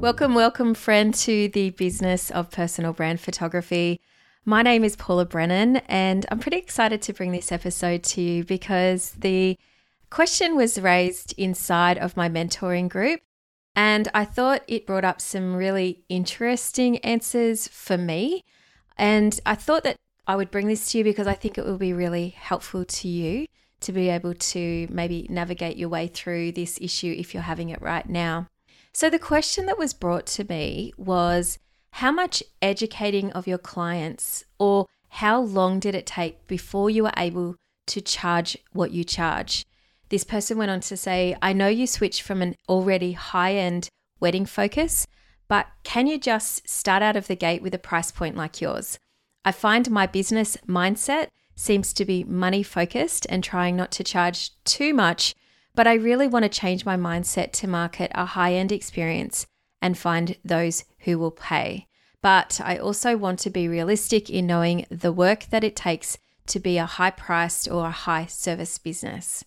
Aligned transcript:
Welcome, 0.00 0.34
welcome, 0.34 0.72
friend, 0.72 1.12
to 1.12 1.48
the 1.48 1.74
business 1.76 2.30
of 2.30 2.50
personal 2.50 2.94
brand 2.94 3.20
photography. 3.20 4.00
My 4.46 4.62
name 4.62 4.82
is 4.82 4.96
Paula 4.96 5.26
Brennan, 5.26 5.76
and 5.88 6.24
I'm 6.30 6.38
pretty 6.38 6.56
excited 6.56 7.02
to 7.02 7.12
bring 7.12 7.32
this 7.32 7.52
episode 7.52 8.02
to 8.04 8.22
you 8.22 8.44
because 8.44 9.10
the 9.10 9.58
question 10.08 10.56
was 10.56 10.80
raised 10.80 11.34
inside 11.36 11.98
of 11.98 12.16
my 12.16 12.30
mentoring 12.30 12.88
group. 12.88 13.20
And 13.74 14.08
I 14.14 14.24
thought 14.24 14.62
it 14.66 14.86
brought 14.86 15.04
up 15.04 15.20
some 15.20 15.54
really 15.54 16.02
interesting 16.08 16.96
answers 17.00 17.68
for 17.68 17.98
me. 17.98 18.42
And 18.96 19.38
I 19.44 19.54
thought 19.54 19.84
that 19.84 19.98
I 20.26 20.34
would 20.34 20.50
bring 20.50 20.66
this 20.66 20.92
to 20.92 20.98
you 20.98 21.04
because 21.04 21.26
I 21.26 21.34
think 21.34 21.58
it 21.58 21.66
will 21.66 21.76
be 21.76 21.92
really 21.92 22.30
helpful 22.30 22.86
to 22.86 23.06
you 23.06 23.48
to 23.80 23.92
be 23.92 24.08
able 24.08 24.34
to 24.34 24.86
maybe 24.90 25.26
navigate 25.30 25.76
your 25.76 25.88
way 25.88 26.06
through 26.06 26.52
this 26.52 26.78
issue 26.80 27.14
if 27.16 27.34
you're 27.34 27.42
having 27.42 27.70
it 27.70 27.80
right 27.82 28.08
now. 28.08 28.46
So, 28.92 29.10
the 29.10 29.18
question 29.18 29.66
that 29.66 29.78
was 29.78 29.92
brought 29.92 30.26
to 30.26 30.44
me 30.44 30.92
was 30.96 31.58
how 31.92 32.10
much 32.10 32.42
educating 32.62 33.30
of 33.32 33.46
your 33.46 33.58
clients 33.58 34.44
or 34.58 34.86
how 35.08 35.40
long 35.40 35.80
did 35.80 35.94
it 35.94 36.06
take 36.06 36.46
before 36.46 36.90
you 36.90 37.04
were 37.04 37.12
able 37.16 37.56
to 37.88 38.00
charge 38.00 38.56
what 38.72 38.92
you 38.92 39.04
charge? 39.04 39.64
This 40.08 40.24
person 40.24 40.56
went 40.58 40.70
on 40.70 40.80
to 40.80 40.96
say, 40.96 41.36
I 41.42 41.52
know 41.52 41.68
you 41.68 41.86
switched 41.86 42.22
from 42.22 42.42
an 42.42 42.54
already 42.68 43.12
high 43.12 43.54
end 43.54 43.88
wedding 44.20 44.46
focus, 44.46 45.06
but 45.48 45.66
can 45.82 46.06
you 46.06 46.18
just 46.18 46.68
start 46.68 47.02
out 47.02 47.16
of 47.16 47.26
the 47.26 47.36
gate 47.36 47.62
with 47.62 47.74
a 47.74 47.78
price 47.78 48.10
point 48.10 48.36
like 48.36 48.60
yours? 48.60 48.98
I 49.44 49.52
find 49.52 49.90
my 49.90 50.06
business 50.06 50.56
mindset 50.66 51.28
seems 51.56 51.92
to 51.94 52.04
be 52.04 52.22
money 52.22 52.62
focused 52.62 53.26
and 53.28 53.42
trying 53.42 53.74
not 53.74 53.90
to 53.92 54.04
charge 54.04 54.50
too 54.64 54.94
much, 54.94 55.34
but 55.74 55.86
I 55.86 55.94
really 55.94 56.28
want 56.28 56.44
to 56.44 56.48
change 56.48 56.84
my 56.84 56.96
mindset 56.96 57.52
to 57.52 57.66
market 57.66 58.12
a 58.14 58.26
high 58.26 58.54
end 58.54 58.70
experience 58.70 59.46
and 59.82 59.98
find 59.98 60.36
those 60.44 60.84
who 61.00 61.18
will 61.18 61.30
pay. 61.30 61.86
But 62.22 62.60
I 62.62 62.76
also 62.76 63.16
want 63.16 63.38
to 63.40 63.50
be 63.50 63.68
realistic 63.68 64.30
in 64.30 64.46
knowing 64.46 64.86
the 64.90 65.12
work 65.12 65.46
that 65.50 65.64
it 65.64 65.76
takes 65.76 66.18
to 66.46 66.60
be 66.60 66.78
a 66.78 66.86
high 66.86 67.10
priced 67.10 67.68
or 67.70 67.86
a 67.86 67.90
high 67.90 68.26
service 68.26 68.78
business. 68.78 69.44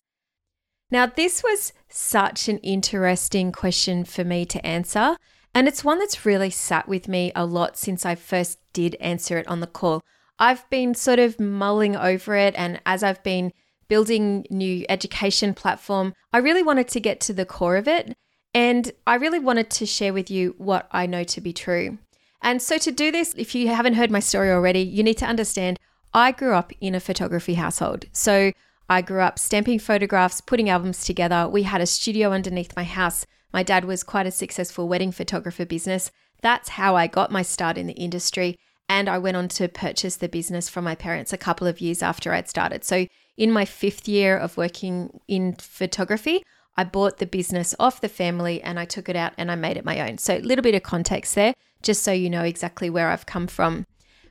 Now, 0.90 1.06
this 1.06 1.42
was 1.42 1.72
such 1.88 2.48
an 2.48 2.58
interesting 2.58 3.52
question 3.52 4.04
for 4.04 4.24
me 4.24 4.44
to 4.46 4.64
answer, 4.66 5.16
and 5.54 5.68
it's 5.68 5.84
one 5.84 5.98
that's 5.98 6.26
really 6.26 6.50
sat 6.50 6.88
with 6.88 7.06
me 7.06 7.32
a 7.34 7.44
lot 7.44 7.76
since 7.76 8.04
I 8.04 8.14
first 8.14 8.58
did 8.72 8.96
answer 9.00 9.38
it 9.38 9.46
on 9.48 9.60
the 9.60 9.66
call. 9.66 10.02
I've 10.40 10.68
been 10.70 10.94
sort 10.94 11.18
of 11.18 11.38
mulling 11.38 11.94
over 11.94 12.34
it, 12.34 12.54
and 12.56 12.80
as 12.86 13.02
I've 13.02 13.22
been 13.22 13.52
building 13.88 14.46
new 14.50 14.86
education 14.88 15.52
platform, 15.52 16.14
I 16.32 16.38
really 16.38 16.62
wanted 16.62 16.88
to 16.88 17.00
get 17.00 17.20
to 17.20 17.32
the 17.34 17.44
core 17.44 17.76
of 17.76 17.86
it, 17.86 18.16
and 18.54 18.90
I 19.06 19.16
really 19.16 19.38
wanted 19.38 19.68
to 19.70 19.86
share 19.86 20.14
with 20.14 20.30
you 20.30 20.54
what 20.56 20.88
I 20.90 21.06
know 21.06 21.24
to 21.24 21.40
be 21.40 21.52
true. 21.52 21.98
And 22.40 22.62
so 22.62 22.78
to 22.78 22.90
do 22.90 23.12
this, 23.12 23.34
if 23.36 23.54
you 23.54 23.68
haven't 23.68 23.94
heard 23.94 24.10
my 24.10 24.20
story 24.20 24.50
already, 24.50 24.80
you 24.80 25.02
need 25.02 25.18
to 25.18 25.26
understand 25.26 25.78
I 26.14 26.32
grew 26.32 26.54
up 26.54 26.72
in 26.80 26.94
a 26.94 27.00
photography 27.00 27.54
household. 27.54 28.06
So 28.12 28.52
I 28.88 29.02
grew 29.02 29.20
up 29.20 29.38
stamping 29.38 29.78
photographs, 29.78 30.40
putting 30.40 30.68
albums 30.68 31.04
together. 31.04 31.48
We 31.48 31.64
had 31.64 31.80
a 31.80 31.86
studio 31.86 32.32
underneath 32.32 32.74
my 32.74 32.84
house. 32.84 33.26
My 33.52 33.62
dad 33.62 33.84
was 33.84 34.02
quite 34.02 34.26
a 34.26 34.32
successful 34.32 34.88
wedding 34.88 35.12
photographer 35.12 35.66
business. 35.66 36.10
That's 36.40 36.70
how 36.70 36.96
I 36.96 37.06
got 37.06 37.30
my 37.30 37.42
start 37.42 37.76
in 37.76 37.86
the 37.86 37.92
industry. 37.92 38.58
And 38.90 39.08
I 39.08 39.18
went 39.18 39.36
on 39.36 39.46
to 39.50 39.68
purchase 39.68 40.16
the 40.16 40.28
business 40.28 40.68
from 40.68 40.82
my 40.82 40.96
parents 40.96 41.32
a 41.32 41.38
couple 41.38 41.68
of 41.68 41.80
years 41.80 42.02
after 42.02 42.32
I'd 42.32 42.48
started. 42.48 42.82
So, 42.84 43.06
in 43.36 43.52
my 43.52 43.64
fifth 43.64 44.08
year 44.08 44.36
of 44.36 44.56
working 44.56 45.20
in 45.28 45.54
photography, 45.54 46.42
I 46.76 46.82
bought 46.84 47.18
the 47.18 47.26
business 47.26 47.72
off 47.78 48.00
the 48.00 48.08
family 48.08 48.60
and 48.60 48.80
I 48.80 48.84
took 48.84 49.08
it 49.08 49.14
out 49.14 49.32
and 49.38 49.48
I 49.48 49.54
made 49.54 49.76
it 49.76 49.84
my 49.84 50.08
own. 50.08 50.18
So, 50.18 50.38
a 50.38 50.40
little 50.40 50.64
bit 50.64 50.74
of 50.74 50.82
context 50.82 51.36
there, 51.36 51.54
just 51.82 52.02
so 52.02 52.10
you 52.10 52.28
know 52.28 52.42
exactly 52.42 52.90
where 52.90 53.10
I've 53.10 53.26
come 53.26 53.46
from. 53.46 53.86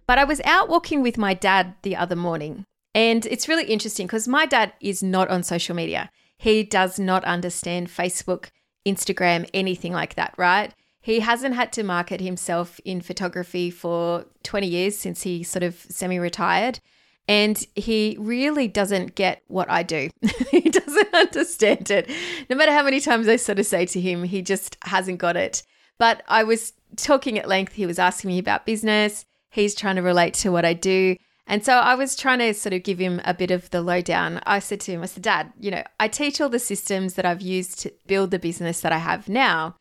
But 0.05 0.17
I 0.19 0.25
was 0.25 0.41
out 0.43 0.67
walking 0.67 1.01
with 1.01 1.17
my 1.17 1.33
dad 1.33 1.75
the 1.83 1.95
other 1.95 2.17
morning 2.17 2.65
and 2.93 3.25
it's 3.27 3.47
really 3.47 3.65
interesting 3.65 4.07
because 4.07 4.27
my 4.27 4.45
dad 4.45 4.73
is 4.81 5.01
not 5.01 5.29
on 5.29 5.43
social 5.43 5.73
media. 5.73 6.09
He 6.37 6.63
does 6.63 6.99
not 6.99 7.23
understand 7.23 7.87
Facebook, 7.87 8.49
Instagram, 8.85 9.49
anything 9.53 9.93
like 9.93 10.15
that, 10.15 10.33
right? 10.37 10.73
He 11.01 11.21
hasn't 11.21 11.55
had 11.55 11.71
to 11.73 11.83
market 11.83 12.21
himself 12.21 12.79
in 12.83 13.01
photography 13.01 13.71
for 13.71 14.25
20 14.43 14.67
years 14.67 14.97
since 14.97 15.23
he 15.23 15.43
sort 15.43 15.63
of 15.63 15.75
semi 15.89 16.19
retired. 16.19 16.79
And 17.27 17.63
he 17.75 18.17
really 18.19 18.67
doesn't 18.67 19.13
get 19.13 19.43
what 19.47 19.69
I 19.69 19.83
do. 19.83 20.09
he 20.51 20.61
doesn't 20.61 21.13
understand 21.13 21.91
it. 21.91 22.09
No 22.49 22.55
matter 22.55 22.71
how 22.71 22.83
many 22.83 22.99
times 22.99 23.27
I 23.27 23.35
sort 23.35 23.59
of 23.59 23.67
say 23.67 23.85
to 23.85 24.01
him, 24.01 24.23
he 24.23 24.41
just 24.41 24.77
hasn't 24.83 25.19
got 25.19 25.37
it. 25.37 25.61
But 25.99 26.23
I 26.27 26.43
was 26.43 26.73
talking 26.95 27.37
at 27.37 27.47
length. 27.47 27.73
He 27.73 27.85
was 27.85 27.99
asking 27.99 28.29
me 28.29 28.39
about 28.39 28.65
business. 28.65 29.25
He's 29.51 29.75
trying 29.75 29.97
to 29.97 30.01
relate 30.01 30.33
to 30.35 30.51
what 30.51 30.65
I 30.65 30.73
do. 30.73 31.17
And 31.45 31.65
so 31.65 31.73
I 31.73 31.95
was 31.95 32.15
trying 32.15 32.39
to 32.39 32.53
sort 32.53 32.73
of 32.73 32.83
give 32.83 32.99
him 32.99 33.21
a 33.25 33.33
bit 33.33 33.51
of 33.51 33.69
the 33.71 33.81
lowdown. 33.81 34.39
I 34.45 34.59
said 34.59 34.79
to 34.81 34.91
him, 34.91 35.01
I 35.01 35.07
said, 35.07 35.23
Dad, 35.23 35.51
you 35.59 35.71
know, 35.71 35.83
I 35.99 36.07
teach 36.07 36.39
all 36.39 36.49
the 36.49 36.59
systems 36.59 37.15
that 37.15 37.25
I've 37.25 37.41
used 37.41 37.79
to 37.81 37.93
build 38.05 38.29
the 38.29 38.39
business 38.39 38.81
that 38.81 38.91
I 38.91 38.99
have 38.99 39.27
now. 39.27 39.75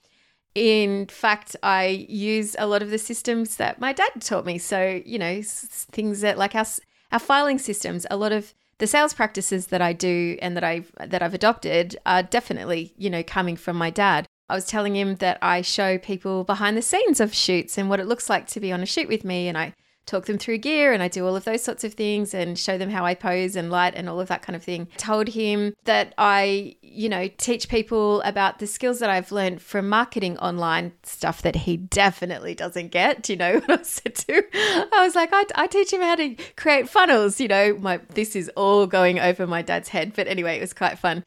In 0.59 1.07
fact, 1.07 1.55
I 1.63 2.07
use 2.09 2.57
a 2.59 2.67
lot 2.67 2.83
of 2.83 2.91
the 2.91 2.99
systems 2.99 3.59
that 3.59 3.79
my 3.79 3.93
dad 3.93 4.11
taught 4.19 4.45
me. 4.45 4.59
So, 4.59 5.01
you 5.07 5.17
know, 5.17 5.41
things 5.45 6.21
that 6.23 6.37
like 6.37 6.57
our, 6.57 6.67
our 7.13 7.21
filing 7.21 7.61
systems, 7.61 8.09
a 8.11 8.17
lot 8.17 8.33
of 8.33 8.55
the 8.79 8.89
sales 8.89 9.15
practices 9.15 9.69
that 9.69 9.81
I 9.81 9.93
do 9.93 10.37
and 10.43 10.57
that 10.57 10.65
I've 10.65 10.91
that 10.99 11.23
I've 11.23 11.35
adopted 11.35 11.97
are 12.05 12.25
definitely, 12.25 12.93
you 12.97 13.09
know, 13.09 13.23
coming 13.23 13.55
from 13.55 13.77
my 13.77 13.91
dad. 13.91 14.27
I 14.49 14.57
was 14.57 14.67
telling 14.67 14.97
him 14.97 15.15
that 15.17 15.39
I 15.41 15.63
show 15.63 15.97
people 15.97 16.43
behind 16.43 16.77
the 16.77 16.83
scenes 16.83 17.21
of 17.21 17.33
shoots 17.33 17.79
and 17.79 17.89
what 17.89 18.01
it 18.01 18.07
looks 18.07 18.29
like 18.29 18.49
to 18.49 18.59
be 18.59 18.73
on 18.73 18.83
a 18.83 18.87
shoot 18.87 19.07
with 19.07 19.25
me 19.25 19.47
and 19.47 19.57
I 19.57 19.75
talk 20.09 20.27
them 20.27 20.39
through 20.39 20.59
gear 20.59 20.93
and 20.93 21.03
I 21.03 21.09
do 21.09 21.27
all 21.27 21.37
of 21.37 21.45
those 21.45 21.63
sorts 21.63 21.85
of 21.85 21.95
things 21.95 22.33
and 22.33 22.59
show 22.59 22.79
them 22.79 22.91
how 22.91 23.05
I 23.05 23.15
pose 23.15 23.55
and 23.57 23.71
light 23.71 23.95
and 23.95 24.09
all 24.09 24.21
of 24.21 24.29
that 24.29 24.43
kind 24.43 24.57
of 24.57 24.63
thing. 24.63 24.89
Told 24.97 25.29
him 25.29 25.75
that 25.85 26.15
I, 26.17 26.77
you 26.81 27.09
know, 27.09 27.29
teach 27.37 27.69
people 27.69 28.23
about 28.23 28.59
the 28.59 28.67
skills 28.67 28.99
that 29.01 29.11
I've 29.11 29.31
learned 29.31 29.61
from 29.61 29.89
marketing 29.89 30.39
online 30.39 30.93
stuff 31.03 31.43
that 31.43 31.55
he 31.55 31.77
definitely 31.77 32.55
doesn't 32.55 32.89
get. 32.89 33.29
You 33.29 33.37
know, 33.37 33.59
what 33.67 33.81
I 33.81 33.83
said 33.83 34.15
to, 34.17 34.45
I 34.55 35.05
was 35.05 35.15
like, 35.15 35.31
I, 35.33 35.45
I 35.55 35.67
teach 35.67 35.93
him 35.93 36.01
how 36.01 36.15
to 36.17 36.37
create 36.57 36.89
funnels. 36.89 37.41
You 37.41 37.49
know, 37.49 37.77
my 37.79 38.01
this 38.15 38.35
is 38.35 38.51
all 38.57 38.87
going 38.87 39.19
over 39.19 39.47
my 39.47 39.63
dad's 39.63 39.91
head, 39.91 40.13
but 40.17 40.27
anyway, 40.27 40.57
it 40.57 40.61
was 40.61 40.73
quite 40.73 40.99
fun. 40.99 41.25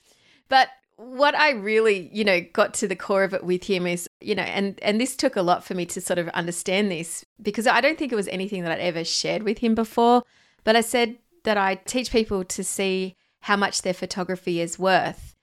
But 0.49 0.69
what 1.01 1.33
I 1.33 1.51
really, 1.51 2.09
you 2.13 2.23
know, 2.23 2.41
got 2.53 2.75
to 2.75 2.87
the 2.87 2.95
core 2.95 3.23
of 3.23 3.33
it 3.33 3.43
with 3.43 3.63
him 3.63 3.87
is, 3.87 4.07
you 4.19 4.35
know, 4.35 4.43
and 4.43 4.79
and 4.83 5.01
this 5.01 5.15
took 5.15 5.35
a 5.35 5.41
lot 5.41 5.63
for 5.63 5.73
me 5.73 5.85
to 5.87 5.99
sort 5.99 6.19
of 6.19 6.27
understand 6.29 6.91
this 6.91 7.25
because 7.41 7.65
I 7.65 7.81
don't 7.81 7.97
think 7.97 8.11
it 8.11 8.15
was 8.15 8.27
anything 8.27 8.61
that 8.63 8.71
I'd 8.71 8.79
ever 8.79 9.03
shared 9.03 9.41
with 9.41 9.57
him 9.57 9.73
before, 9.73 10.21
but 10.63 10.75
I 10.75 10.81
said 10.81 11.17
that 11.43 11.57
I 11.57 11.75
teach 11.75 12.11
people 12.11 12.43
to 12.43 12.63
see 12.63 13.15
how 13.41 13.57
much 13.57 13.81
their 13.81 13.95
photography 13.95 14.61
is 14.61 14.77
worth 14.77 15.35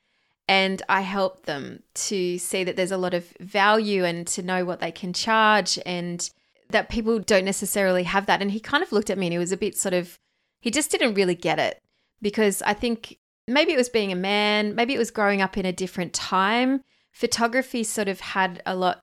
and 0.47 0.81
I 0.89 1.01
help 1.01 1.47
them 1.47 1.83
to 1.95 2.39
see 2.39 2.63
that 2.63 2.77
there's 2.77 2.93
a 2.93 2.97
lot 2.97 3.13
of 3.13 3.27
value 3.41 4.05
and 4.05 4.27
to 4.29 4.43
know 4.43 4.65
what 4.65 4.79
they 4.79 4.93
can 4.93 5.13
charge 5.13 5.79
and 5.85 6.31
that 6.71 6.89
people 6.89 7.19
don't 7.19 7.45
necessarily 7.45 8.05
have 8.05 8.27
that. 8.27 8.41
And 8.41 8.53
he 8.53 8.61
kind 8.61 8.85
of 8.85 8.93
looked 8.93 9.11
at 9.11 9.19
me 9.19 9.27
and 9.27 9.33
he 9.33 9.39
was 9.39 9.53
a 9.53 9.57
bit 9.57 9.77
sort 9.77 9.95
of 9.95 10.21
he 10.61 10.71
just 10.71 10.91
didn't 10.91 11.15
really 11.15 11.35
get 11.35 11.59
it 11.59 11.83
because 12.23 12.63
I 12.63 12.75
think 12.75 13.19
maybe 13.49 13.73
it 13.73 13.79
was 13.79 13.89
being 13.89 14.13
a 14.13 14.17
man, 14.17 14.75
maybe 14.75 14.95
it 14.95 14.99
was 14.99 15.11
growing 15.11 15.41
up 15.41 15.57
in 15.57 15.67
a 15.67 15.73
different 15.73 16.13
time. 16.13 16.83
Photography 17.11 17.83
sort 17.83 18.09
of 18.09 18.21
had 18.21 18.63
a 18.67 18.77
lot, 18.77 19.03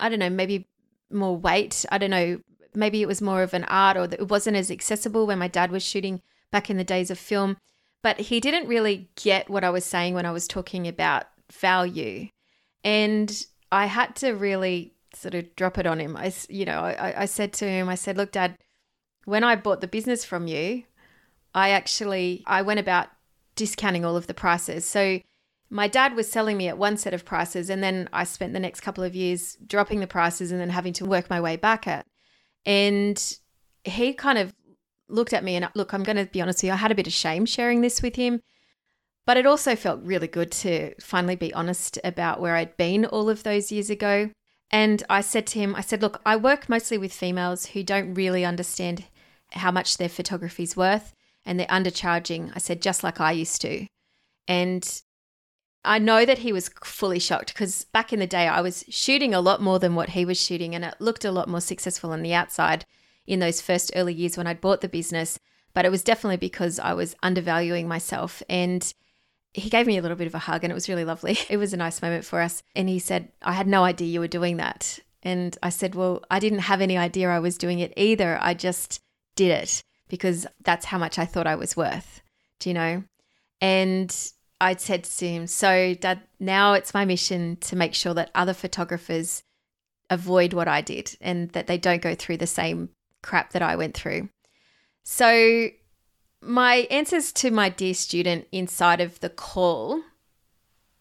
I 0.00 0.08
don't 0.08 0.20
know, 0.20 0.30
maybe 0.30 0.68
more 1.10 1.36
weight. 1.36 1.84
I 1.90 1.98
don't 1.98 2.10
know, 2.10 2.40
maybe 2.74 3.02
it 3.02 3.08
was 3.08 3.20
more 3.20 3.42
of 3.42 3.52
an 3.52 3.64
art 3.64 3.96
or 3.96 4.04
it 4.04 4.30
wasn't 4.30 4.56
as 4.56 4.70
accessible 4.70 5.26
when 5.26 5.38
my 5.38 5.48
dad 5.48 5.70
was 5.70 5.82
shooting 5.82 6.22
back 6.50 6.70
in 6.70 6.76
the 6.76 6.84
days 6.84 7.10
of 7.10 7.18
film. 7.18 7.56
But 8.02 8.20
he 8.20 8.38
didn't 8.38 8.68
really 8.68 9.08
get 9.16 9.50
what 9.50 9.64
I 9.64 9.70
was 9.70 9.84
saying 9.84 10.14
when 10.14 10.26
I 10.26 10.30
was 10.30 10.46
talking 10.46 10.86
about 10.86 11.26
value. 11.52 12.28
And 12.84 13.46
I 13.72 13.86
had 13.86 14.14
to 14.16 14.32
really 14.32 14.94
sort 15.14 15.34
of 15.34 15.56
drop 15.56 15.78
it 15.78 15.86
on 15.86 16.00
him. 16.00 16.16
I, 16.16 16.32
you 16.48 16.64
know, 16.64 16.80
I, 16.80 17.22
I 17.22 17.24
said 17.24 17.52
to 17.54 17.68
him, 17.68 17.88
I 17.88 17.94
said, 17.94 18.16
look, 18.16 18.32
dad, 18.32 18.58
when 19.24 19.42
I 19.42 19.56
bought 19.56 19.80
the 19.80 19.88
business 19.88 20.24
from 20.24 20.46
you, 20.46 20.84
I 21.54 21.70
actually, 21.70 22.42
I 22.46 22.62
went 22.62 22.80
about 22.80 23.08
discounting 23.56 24.04
all 24.04 24.16
of 24.16 24.26
the 24.26 24.34
prices. 24.34 24.84
So 24.84 25.20
my 25.70 25.88
dad 25.88 26.14
was 26.14 26.30
selling 26.30 26.56
me 26.56 26.68
at 26.68 26.78
one 26.78 26.96
set 26.96 27.14
of 27.14 27.24
prices 27.24 27.70
and 27.70 27.82
then 27.82 28.08
I 28.12 28.24
spent 28.24 28.52
the 28.52 28.60
next 28.60 28.80
couple 28.80 29.04
of 29.04 29.14
years 29.14 29.56
dropping 29.66 30.00
the 30.00 30.06
prices 30.06 30.52
and 30.52 30.60
then 30.60 30.70
having 30.70 30.92
to 30.94 31.04
work 31.04 31.30
my 31.30 31.40
way 31.40 31.56
back 31.56 31.86
at. 31.86 32.06
And 32.66 33.20
he 33.84 34.12
kind 34.12 34.38
of 34.38 34.54
looked 35.08 35.32
at 35.32 35.44
me 35.44 35.56
and 35.56 35.68
look, 35.74 35.92
I'm 35.92 36.02
going 36.02 36.16
to 36.16 36.26
be 36.26 36.40
honest 36.40 36.58
with 36.58 36.68
you, 36.68 36.72
I 36.72 36.76
had 36.76 36.92
a 36.92 36.94
bit 36.94 37.06
of 37.06 37.12
shame 37.12 37.46
sharing 37.46 37.80
this 37.80 38.02
with 38.02 38.16
him. 38.16 38.40
But 39.26 39.36
it 39.36 39.46
also 39.46 39.74
felt 39.74 40.02
really 40.02 40.28
good 40.28 40.52
to 40.52 40.94
finally 41.00 41.36
be 41.36 41.52
honest 41.54 41.98
about 42.04 42.40
where 42.40 42.56
I'd 42.56 42.76
been 42.76 43.06
all 43.06 43.30
of 43.30 43.42
those 43.42 43.72
years 43.72 43.88
ago. 43.88 44.30
And 44.70 45.02
I 45.08 45.22
said 45.22 45.46
to 45.48 45.58
him, 45.58 45.74
I 45.74 45.80
said, 45.80 46.02
look, 46.02 46.20
I 46.26 46.36
work 46.36 46.68
mostly 46.68 46.98
with 46.98 47.12
females 47.12 47.66
who 47.66 47.82
don't 47.82 48.14
really 48.14 48.44
understand 48.44 49.04
how 49.52 49.70
much 49.70 49.96
their 49.96 50.08
photography 50.08 50.64
is 50.64 50.76
worth 50.76 51.14
and 51.44 51.58
they're 51.58 51.66
undercharging. 51.66 52.52
I 52.54 52.58
said, 52.58 52.82
just 52.82 53.02
like 53.02 53.20
I 53.20 53.32
used 53.32 53.60
to. 53.62 53.86
And 54.48 55.02
I 55.84 55.98
know 55.98 56.24
that 56.24 56.38
he 56.38 56.52
was 56.52 56.70
fully 56.82 57.18
shocked 57.18 57.52
because 57.52 57.84
back 57.84 58.12
in 58.12 58.20
the 58.20 58.26
day, 58.26 58.48
I 58.48 58.60
was 58.60 58.84
shooting 58.88 59.34
a 59.34 59.40
lot 59.40 59.60
more 59.60 59.78
than 59.78 59.94
what 59.94 60.10
he 60.10 60.24
was 60.24 60.40
shooting, 60.40 60.74
and 60.74 60.84
it 60.84 60.94
looked 60.98 61.24
a 61.24 61.32
lot 61.32 61.48
more 61.48 61.60
successful 61.60 62.12
on 62.12 62.22
the 62.22 62.34
outside 62.34 62.86
in 63.26 63.40
those 63.40 63.60
first 63.60 63.92
early 63.94 64.14
years 64.14 64.36
when 64.36 64.46
I'd 64.46 64.60
bought 64.60 64.80
the 64.80 64.88
business. 64.88 65.38
But 65.74 65.84
it 65.84 65.90
was 65.90 66.04
definitely 66.04 66.36
because 66.36 66.78
I 66.78 66.94
was 66.94 67.16
undervaluing 67.22 67.88
myself. 67.88 68.42
And 68.48 68.94
he 69.52 69.68
gave 69.68 69.86
me 69.86 69.98
a 69.98 70.02
little 70.02 70.16
bit 70.16 70.26
of 70.26 70.34
a 70.34 70.40
hug, 70.40 70.64
and 70.64 70.70
it 70.70 70.74
was 70.74 70.88
really 70.88 71.04
lovely. 71.04 71.38
It 71.50 71.58
was 71.58 71.72
a 71.72 71.78
nice 71.78 72.00
moment 72.00 72.24
for 72.24 72.40
us. 72.40 72.62
And 72.74 72.88
he 72.88 72.98
said, 72.98 73.28
I 73.42 73.52
had 73.52 73.66
no 73.66 73.84
idea 73.84 74.08
you 74.08 74.20
were 74.20 74.28
doing 74.28 74.56
that. 74.56 74.98
And 75.22 75.56
I 75.62 75.68
said, 75.68 75.94
Well, 75.94 76.22
I 76.30 76.38
didn't 76.38 76.60
have 76.60 76.80
any 76.80 76.96
idea 76.96 77.28
I 77.28 77.40
was 77.40 77.58
doing 77.58 77.80
it 77.80 77.92
either. 77.96 78.38
I 78.40 78.54
just 78.54 79.00
did 79.36 79.50
it 79.50 79.82
because 80.14 80.46
that's 80.62 80.84
how 80.84 80.96
much 80.96 81.18
I 81.18 81.24
thought 81.24 81.48
I 81.48 81.56
was 81.56 81.76
worth. 81.76 82.22
Do 82.60 82.70
you 82.70 82.74
know? 82.74 83.02
And 83.60 84.32
I'd 84.60 84.80
said 84.80 85.02
to 85.02 85.26
him, 85.28 85.48
So, 85.48 85.94
Dad, 85.94 86.20
now 86.38 86.74
it's 86.74 86.94
my 86.94 87.04
mission 87.04 87.56
to 87.62 87.74
make 87.74 87.94
sure 87.94 88.14
that 88.14 88.30
other 88.32 88.54
photographers 88.54 89.42
avoid 90.08 90.52
what 90.52 90.68
I 90.68 90.82
did 90.82 91.16
and 91.20 91.50
that 91.50 91.66
they 91.66 91.78
don't 91.78 92.00
go 92.00 92.14
through 92.14 92.36
the 92.36 92.46
same 92.46 92.90
crap 93.22 93.54
that 93.54 93.62
I 93.62 93.74
went 93.74 93.96
through. 93.96 94.28
So, 95.02 95.70
my 96.40 96.86
answers 96.92 97.32
to 97.32 97.50
my 97.50 97.68
dear 97.68 97.94
student 97.94 98.46
inside 98.52 99.00
of 99.00 99.18
the 99.18 99.30
call 99.30 100.00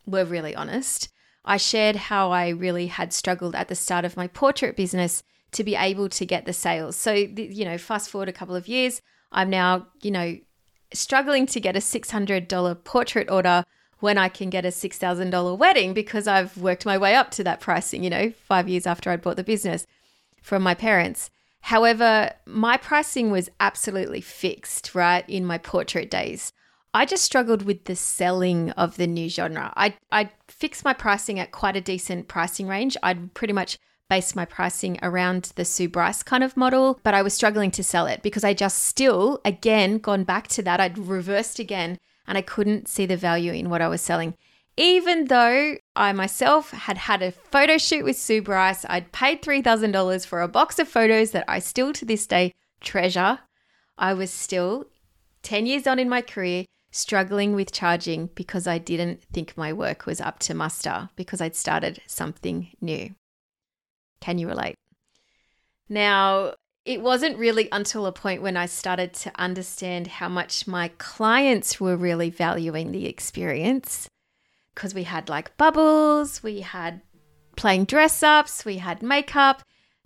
were 0.08 0.26
really 0.26 0.56
honest. 0.56 1.10
I 1.46 1.58
shared 1.58 1.98
how 1.98 2.32
I 2.32 2.50
really 2.50 2.88
had 2.88 3.14
struggled 3.14 3.54
at 3.54 3.68
the 3.68 3.76
start 3.76 4.06
of 4.06 4.18
my 4.18 4.26
portrait 4.26 4.76
business 4.76 5.22
to 5.54 5.64
be 5.64 5.76
able 5.76 6.10
to 6.10 6.26
get 6.26 6.46
the 6.46 6.54
sales. 6.54 6.96
So, 6.96 7.14
you 7.14 7.66
know, 7.66 7.78
fast 7.78 8.10
forward 8.10 8.30
a 8.30 8.34
couple 8.34 8.56
of 8.56 8.68
years, 8.68 9.02
I'm 9.32 9.50
now, 9.50 9.88
you 10.02 10.12
know, 10.12 10.38
struggling 10.94 11.46
to 11.48 11.60
get 11.60 11.76
a 11.76 11.80
$600 11.80 12.84
portrait 12.84 13.30
order 13.30 13.64
when 14.00 14.18
I 14.18 14.30
can 14.30 14.50
get 14.50 14.66
a 14.66 14.70
$6,000 14.70 15.58
wedding 15.58 15.94
because 15.94 16.28
I've 16.28 16.58
worked 16.58 16.86
my 16.86 16.98
way 16.98 17.16
up 17.16 17.32
to 17.32 17.44
that 17.46 17.62
pricing, 17.62 18.04
you 18.04 18.10
know, 18.10 18.32
five 18.32 18.68
years 18.68 18.86
after 18.86 19.10
I'd 19.10 19.22
bought 19.22 19.38
the 19.38 19.44
business 19.44 19.88
from 20.42 20.62
my 20.62 20.74
parents. 20.76 21.30
However, 21.62 22.32
my 22.46 22.76
pricing 22.76 23.32
was 23.32 23.50
absolutely 23.62 24.20
fixed, 24.20 24.94
right, 24.94 25.24
in 25.30 25.46
my 25.46 25.58
portrait 25.58 26.12
days. 26.12 26.52
I 26.94 27.06
just 27.06 27.24
struggled 27.24 27.64
with 27.64 27.86
the 27.86 27.96
selling 27.96 28.72
of 28.72 28.98
the 28.98 29.08
new 29.08 29.30
genre. 29.30 29.74
I 29.76 29.96
I 30.12 30.30
fixed 30.48 30.84
my 30.84 30.94
pricing 30.94 31.40
at 31.40 31.52
quite 31.52 31.76
a 31.76 31.82
decent 31.82 32.28
pricing 32.28 32.68
range. 32.68 32.98
I'd 33.02 33.34
pretty 33.34 33.54
much 33.54 33.80
based 34.10 34.36
my 34.36 34.46
pricing 34.46 35.00
around 35.02 35.52
the 35.56 35.66
Sue 35.66 35.90
Bryce 35.90 36.24
kind 36.24 36.44
of 36.44 36.58
model, 36.58 37.00
but 37.04 37.14
I 37.14 37.22
was 37.22 37.34
struggling 37.34 37.72
to 37.72 37.84
sell 37.84 38.06
it 38.08 38.22
because 38.22 38.44
I 38.44 38.54
just 38.54 38.84
still 38.84 39.42
again 39.44 39.98
gone 39.98 40.24
back 40.24 40.48
to 40.50 40.64
that. 40.64 40.80
I'd 40.80 40.98
reversed 40.98 41.60
again 41.60 41.98
and 42.28 42.38
I 42.38 42.42
couldn't 42.42 42.88
see 42.88 43.06
the 43.06 43.18
value 43.18 43.52
in 43.52 43.70
what 43.70 43.82
I 43.82 43.88
was 43.88 44.02
selling. 44.02 44.36
Even 44.76 45.26
though 45.26 45.78
I 45.96 46.14
myself 46.14 46.72
had 46.72 46.98
had 46.98 47.22
a 47.22 47.32
photo 47.32 47.78
shoot 47.78 48.04
with 48.04 48.18
Sue 48.18 48.42
Bryce, 48.42 48.86
I'd 48.90 49.12
paid 49.12 49.42
$3,000 49.42 50.26
for 50.26 50.42
a 50.42 50.48
box 50.48 50.80
of 50.80 50.88
photos 50.88 51.32
that 51.32 51.46
I 51.48 51.60
still 51.60 51.94
to 51.94 52.06
this 52.06 52.26
day 52.26 52.54
treasure. 52.82 53.40
I 53.98 54.14
was 54.14 54.32
still 54.32 54.86
10 55.44 55.68
years 55.68 55.86
on 55.86 56.00
in 56.00 56.10
my 56.10 56.22
career 56.22 56.66
struggling 56.92 57.54
with 57.54 57.72
charging 57.72 58.28
because 58.36 58.68
I 58.68 58.78
didn't 58.78 59.24
think 59.34 59.58
my 59.58 59.74
work 59.74 60.06
was 60.06 60.22
up 60.22 60.40
to 60.40 60.54
muster 60.54 61.10
because 61.16 61.42
I'd 61.42 61.56
started 61.56 62.02
something 62.08 62.70
new. 62.82 63.14
Can 64.24 64.38
you 64.38 64.48
relate? 64.48 64.76
Now, 65.90 66.54
it 66.86 67.02
wasn't 67.02 67.38
really 67.38 67.68
until 67.72 68.06
a 68.06 68.14
point 68.14 68.42
when 68.42 68.56
I 68.56 68.68
started 68.68 69.14
to 69.16 69.32
understand 69.36 70.08
how 70.08 70.30
much 70.30 70.66
my 70.66 70.92
clients 70.98 71.80
were 71.80 71.98
really 71.98 72.30
valuing 72.30 72.92
the 72.92 73.06
experience 73.06 74.08
because 74.74 74.94
we 74.94 75.04
had 75.04 75.28
like 75.28 75.58
bubbles, 75.58 76.42
we 76.42 76.62
had 76.62 77.02
playing 77.58 77.84
dress 77.86 78.24
ups, 78.24 78.64
we 78.64 78.78
had 78.78 79.04
makeup. 79.04 79.62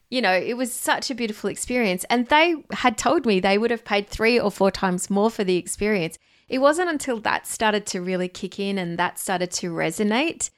You 0.10 0.22
know, 0.22 0.34
it 0.34 0.58
was 0.58 0.74
such 0.74 1.12
a 1.12 1.16
beautiful 1.16 1.50
experience. 1.50 2.04
And 2.10 2.28
they 2.28 2.56
had 2.72 2.98
told 2.98 3.26
me 3.26 3.40
they 3.40 3.58
would 3.58 3.72
have 3.72 3.86
paid 3.86 4.08
three 4.08 4.40
or 4.40 4.50
four 4.50 4.72
times 4.72 5.10
more 5.12 5.30
for 5.30 5.44
the 5.44 5.58
experience 5.58 6.18
it 6.48 6.60
wasn't 6.60 6.90
until 6.90 7.20
that 7.20 7.46
started 7.46 7.86
to 7.88 8.02
really 8.02 8.30
kick 8.30 8.60
in 8.60 8.78
and 8.78 8.98
that 8.98 9.20
started 9.20 9.52
to 9.52 9.72
resonate 9.72 10.50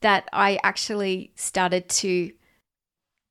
that 0.00 0.28
I 0.32 0.58
actually 0.62 1.32
started 1.34 1.88
to 1.88 2.32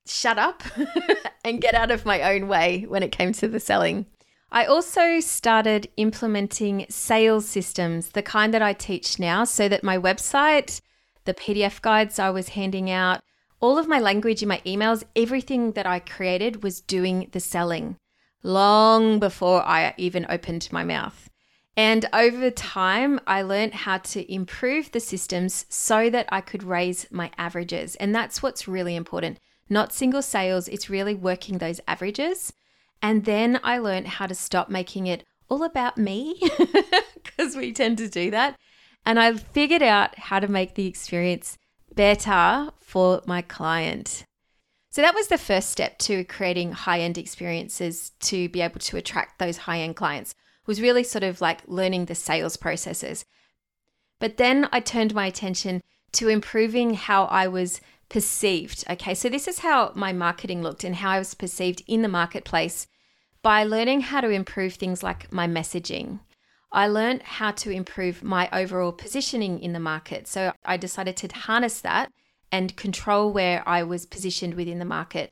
shut 0.10 0.38
up 0.38 0.64
and 1.44 1.62
get 1.62 1.76
out 1.76 1.92
of 1.92 2.06
my 2.06 2.22
own 2.34 2.48
way 2.48 2.86
when 2.88 3.04
it 3.04 3.12
came 3.12 3.34
to 3.34 3.48
the 3.48 3.60
selling. 3.60 4.06
I 4.52 4.66
also 4.66 5.20
started 5.20 5.90
implementing 5.98 6.86
sales 6.90 7.48
systems, 7.48 8.10
the 8.10 8.24
kind 8.24 8.54
that 8.54 8.64
I 8.64 8.74
teach 8.74 9.20
now, 9.20 9.44
so 9.44 9.70
that 9.70 9.84
my 9.84 9.98
website, 9.98 10.82
the 11.26 11.36
PDF 11.36 11.82
guides 11.82 12.18
I 12.18 12.32
was 12.32 12.50
handing 12.50 12.90
out, 12.90 13.22
all 13.60 13.78
of 13.78 13.88
my 13.88 14.00
language 14.00 14.42
in 14.42 14.50
my 14.50 14.62
emails, 14.66 15.04
everything 15.16 15.74
that 15.74 15.86
I 15.86 16.00
created 16.00 16.64
was 16.64 16.82
doing 16.82 17.30
the 17.32 17.40
selling 17.40 17.98
long 18.42 19.20
before 19.20 19.62
I 19.64 19.94
even 19.98 20.26
opened 20.30 20.70
my 20.72 20.84
mouth. 20.84 21.30
And 21.76 22.08
over 22.12 22.50
time, 22.50 23.20
I 23.28 23.42
learned 23.42 23.74
how 23.74 24.00
to 24.00 24.34
improve 24.34 24.92
the 24.92 25.00
systems 25.00 25.66
so 25.70 26.10
that 26.10 26.28
I 26.30 26.42
could 26.42 26.64
raise 26.64 27.06
my 27.12 27.32
averages. 27.38 27.96
And 27.96 28.14
that's 28.14 28.42
what's 28.42 28.68
really 28.68 28.96
important. 28.96 29.40
Not 29.70 29.94
single 29.94 30.22
sales, 30.22 30.68
it's 30.68 30.90
really 30.90 31.14
working 31.14 31.58
those 31.58 31.80
averages. 31.88 32.54
And 33.02 33.26
then 33.26 33.60
I 33.64 33.78
learned 33.78 34.08
how 34.08 34.26
to 34.26 34.36
stop 34.36 34.70
making 34.70 35.08
it 35.08 35.24
all 35.48 35.64
about 35.64 35.98
me 35.98 36.42
because 37.24 37.56
we 37.56 37.72
tend 37.72 37.98
to 38.00 38.10
do 38.10 38.32
that. 38.32 38.56
And 39.06 39.20
I 39.20 39.34
figured 39.34 39.84
out 39.84 40.18
how 40.18 40.40
to 40.40 40.48
make 40.48 40.76
the 40.76 40.88
experience 40.88 41.58
better 41.96 42.72
for 42.82 43.22
my 43.26 43.42
client. 43.42 44.26
So 44.92 45.02
that 45.02 45.16
was 45.16 45.28
the 45.28 45.38
first 45.38 45.70
step 45.70 46.00
to 46.00 46.24
creating 46.24 46.72
high 46.72 47.00
end 47.00 47.18
experiences 47.18 48.12
to 48.22 48.50
be 48.50 48.62
able 48.62 48.80
to 48.80 48.98
attract 48.98 49.40
those 49.40 49.58
high 49.58 49.80
end 49.80 49.96
clients 49.96 50.34
was 50.66 50.82
really 50.82 51.04
sort 51.04 51.24
of 51.24 51.42
like 51.42 51.62
learning 51.68 52.06
the 52.06 52.16
sales 52.16 52.58
processes. 52.58 53.26
But 54.20 54.38
then 54.38 54.68
I 54.72 54.80
turned 54.80 55.14
my 55.14 55.26
attention 55.26 55.82
to 56.14 56.28
improving 56.28 56.96
how 56.96 57.26
I 57.26 57.48
was 57.48 57.82
perceived. 58.10 58.84
Okay, 58.90 59.14
so 59.14 59.30
this 59.30 59.48
is 59.48 59.60
how 59.60 59.92
my 59.96 60.12
marketing 60.12 60.62
looked 60.62 60.84
and 60.84 60.96
how 60.96 61.12
I 61.12 61.20
was 61.20 61.34
perceived 61.34 61.84
in 61.88 62.02
the 62.02 62.08
marketplace 62.08 62.88
by 63.42 63.64
learning 63.64 64.02
how 64.02 64.22
to 64.22 64.30
improve 64.30 64.74
things 64.74 65.04
like 65.04 65.32
my 65.32 65.48
messaging. 65.48 66.20
I 66.72 66.88
learned 66.88 67.24
how 67.24 67.52
to 67.52 67.72
improve 67.72 68.24
my 68.24 68.50
overall 68.52 68.92
positioning 68.92 69.60
in 69.60 69.74
the 69.74 69.80
market. 69.80 70.28
So 70.28 70.54
I 70.66 70.78
decided 70.78 71.18
to 71.18 71.28
harness 71.28 71.82
that 71.82 72.12
and 72.52 72.76
control 72.76 73.32
where 73.32 73.68
I 73.68 73.84
was 73.84 74.06
positioned 74.06 74.56
within 74.56 74.80
the 74.80 74.86
market. 74.86 75.32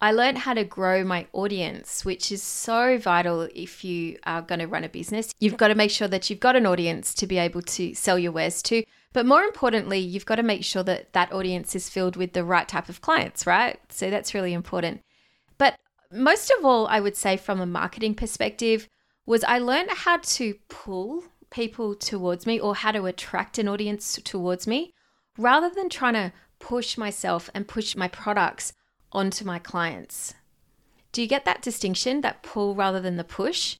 I 0.00 0.12
learned 0.12 0.38
how 0.38 0.54
to 0.54 0.62
grow 0.62 1.02
my 1.02 1.26
audience, 1.32 2.04
which 2.04 2.30
is 2.30 2.42
so 2.42 2.98
vital 2.98 3.48
if 3.54 3.84
you 3.84 4.18
are 4.24 4.42
going 4.42 4.60
to 4.60 4.66
run 4.66 4.84
a 4.84 4.88
business. 4.88 5.34
You've 5.40 5.56
got 5.56 5.68
to 5.68 5.74
make 5.74 5.90
sure 5.90 6.06
that 6.06 6.30
you've 6.30 6.40
got 6.40 6.54
an 6.54 6.66
audience 6.66 7.14
to 7.14 7.26
be 7.26 7.36
able 7.36 7.62
to 7.62 7.94
sell 7.94 8.18
your 8.18 8.30
wares 8.30 8.62
to. 8.62 8.84
But 9.12 9.26
more 9.26 9.42
importantly, 9.42 9.98
you've 9.98 10.26
got 10.26 10.36
to 10.36 10.42
make 10.42 10.64
sure 10.64 10.82
that 10.82 11.12
that 11.12 11.32
audience 11.32 11.74
is 11.74 11.88
filled 11.88 12.16
with 12.16 12.34
the 12.34 12.44
right 12.44 12.68
type 12.68 12.88
of 12.88 13.00
clients, 13.00 13.46
right? 13.46 13.80
So 13.88 14.10
that's 14.10 14.34
really 14.34 14.52
important. 14.52 15.02
But 15.56 15.76
most 16.12 16.52
of 16.56 16.64
all, 16.64 16.86
I 16.86 17.00
would 17.00 17.16
say 17.16 17.36
from 17.36 17.60
a 17.60 17.66
marketing 17.66 18.14
perspective, 18.14 18.88
was 19.26 19.44
I 19.44 19.58
learned 19.58 19.90
how 19.90 20.18
to 20.18 20.54
pull 20.68 21.24
people 21.50 21.94
towards 21.94 22.46
me 22.46 22.60
or 22.60 22.74
how 22.74 22.92
to 22.92 23.06
attract 23.06 23.58
an 23.58 23.68
audience 23.68 24.18
towards 24.24 24.66
me 24.66 24.92
rather 25.36 25.70
than 25.70 25.88
trying 25.88 26.14
to 26.14 26.32
push 26.58 26.98
myself 26.98 27.48
and 27.54 27.68
push 27.68 27.96
my 27.96 28.08
products 28.08 28.72
onto 29.12 29.44
my 29.44 29.58
clients. 29.58 30.34
Do 31.12 31.22
you 31.22 31.28
get 31.28 31.44
that 31.46 31.62
distinction, 31.62 32.20
that 32.20 32.42
pull 32.42 32.74
rather 32.74 33.00
than 33.00 33.16
the 33.16 33.24
push? 33.24 33.76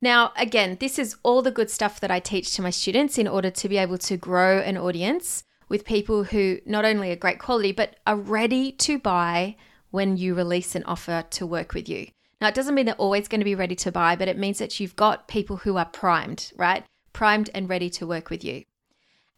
Now, 0.00 0.32
again, 0.36 0.76
this 0.78 0.98
is 0.98 1.16
all 1.22 1.42
the 1.42 1.50
good 1.50 1.70
stuff 1.70 1.98
that 2.00 2.10
I 2.10 2.20
teach 2.20 2.54
to 2.54 2.62
my 2.62 2.70
students 2.70 3.18
in 3.18 3.26
order 3.26 3.50
to 3.50 3.68
be 3.68 3.78
able 3.78 3.98
to 3.98 4.16
grow 4.16 4.60
an 4.60 4.76
audience 4.76 5.42
with 5.68 5.84
people 5.84 6.24
who 6.24 6.60
not 6.64 6.84
only 6.84 7.10
are 7.10 7.16
great 7.16 7.40
quality, 7.40 7.72
but 7.72 7.96
are 8.06 8.16
ready 8.16 8.70
to 8.72 8.98
buy 8.98 9.56
when 9.90 10.16
you 10.16 10.34
release 10.34 10.74
an 10.74 10.84
offer 10.84 11.24
to 11.30 11.46
work 11.46 11.74
with 11.74 11.88
you. 11.88 12.06
Now, 12.40 12.48
it 12.48 12.54
doesn't 12.54 12.74
mean 12.74 12.86
they're 12.86 12.94
always 12.94 13.26
going 13.26 13.40
to 13.40 13.44
be 13.44 13.56
ready 13.56 13.74
to 13.76 13.90
buy, 13.90 14.14
but 14.14 14.28
it 14.28 14.38
means 14.38 14.58
that 14.58 14.78
you've 14.78 14.94
got 14.94 15.26
people 15.26 15.56
who 15.56 15.76
are 15.76 15.84
primed, 15.86 16.52
right? 16.56 16.84
Primed 17.12 17.50
and 17.52 17.68
ready 17.68 17.90
to 17.90 18.06
work 18.06 18.30
with 18.30 18.44
you. 18.44 18.64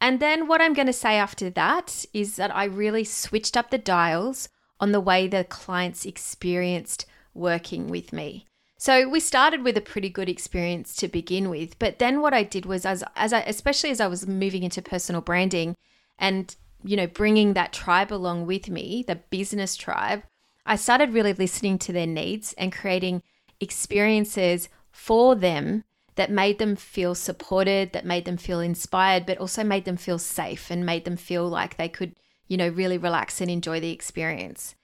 And 0.01 0.21
then 0.21 0.47
what 0.47 0.61
I'm 0.61 0.75
going 0.75 0.87
to 0.87 0.93
say 0.93 1.17
after 1.17 1.49
that 1.51 2.05
is 2.13 2.37
that 2.37 2.55
I 2.55 2.65
really 2.65 3.05
switched 3.05 3.57
up 3.57 3.71
the 3.71 3.79
dials 3.79 4.49
on 4.79 4.93
the 4.93 5.01
way 5.01 5.27
the 5.27 5.45
clients 5.45 6.05
experienced 6.05 7.07
working 7.33 7.89
with 7.89 8.13
me. 8.13 8.47
So 8.81 9.07
we 9.07 9.21
started 9.21 9.63
with 9.63 9.77
a 9.77 9.83
pretty 9.83 10.09
good 10.09 10.31
experience 10.31 10.97
to 10.97 11.07
begin 11.07 11.51
with, 11.51 11.79
but 11.79 11.99
then 11.99 12.23
what 12.23 12.33
I 12.33 12.43
did 12.43 12.65
was 12.65 12.87
as 12.87 13.05
as 13.15 13.35
I 13.35 13.41
especially 13.41 13.91
as 13.91 14.01
I 14.01 14.07
was 14.07 14.27
moving 14.27 14.63
into 14.63 14.81
personal 14.81 15.21
branding 15.21 15.77
and 16.19 16.57
you 16.83 16.97
know 16.97 17.07
bringing 17.07 17.53
that 17.53 17.75
tribe 17.75 18.11
along 18.11 18.47
with 18.47 18.71
me, 18.71 19.05
the 19.07 19.17
business 19.17 19.77
tribe, 19.77 20.23
I 20.65 20.77
started 20.77 21.13
really 21.13 21.35
listening 21.35 21.77
to 21.81 21.93
their 21.93 22.07
needs 22.07 22.55
and 22.55 22.73
creating 22.73 23.23
experiences 23.61 24.71
for 24.91 25.35
them 25.35 25.85
that 26.15 26.31
made 26.31 26.59
them 26.59 26.75
feel 26.75 27.15
supported, 27.15 27.93
that 27.93 28.07
made 28.07 28.25
them 28.25 28.39
feel 28.39 28.61
inspired, 28.61 29.27
but 29.27 29.37
also 29.37 29.63
made 29.63 29.85
them 29.85 29.99
feel 29.99 30.19
safe 30.19 30.71
and 30.71 30.87
made 30.87 31.05
them 31.05 31.19
feel 31.19 31.47
like 31.47 31.77
they 31.77 31.91
could, 31.91 32.17
you 32.49 32.57
know, 32.57 32.69
really 32.69 32.97
relax 32.97 33.43
and 33.43 33.51
enjoy 33.51 33.79
the 33.79 33.93
experience. 33.93 34.75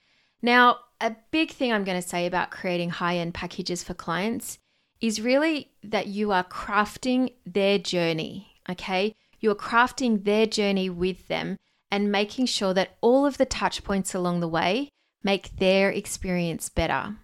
Now, 0.43 0.81
a 1.01 1.15
big 1.31 1.51
thing 1.51 1.73
I'm 1.73 1.85
going 1.85 2.01
to 2.01 2.07
say 2.07 2.27
about 2.27 2.51
creating 2.51 2.91
high 2.91 3.17
end 3.17 3.35
packages 3.35 3.83
for 3.83 3.95
clients 3.95 4.59
is 5.01 5.21
really 5.21 5.71
that 5.85 6.07
you 6.07 6.33
are 6.33 6.45
crafting 6.45 7.33
their 7.45 7.79
journey, 7.79 8.55
okay? 8.69 9.15
You're 9.41 9.55
crafting 9.55 10.25
their 10.25 10.47
journey 10.47 10.89
with 10.89 11.29
them 11.29 11.59
and 11.91 12.11
making 12.11 12.47
sure 12.47 12.75
that 12.75 12.97
all 13.01 13.27
of 13.27 13.39
the 13.39 13.45
touch 13.45 13.85
points 13.85 14.15
along 14.15 14.41
the 14.41 14.49
way 14.49 14.89
make 15.23 15.57
their 15.59 15.91
experience 15.91 16.69
better. 16.69 17.17